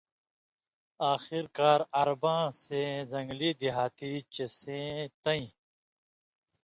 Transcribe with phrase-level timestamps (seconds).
[1.13, 5.47] آخرکار عرباں سَئیں زنٚگلی دیہاتی چِہ سَئیں تَئیں